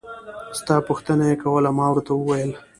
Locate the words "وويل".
2.15-2.51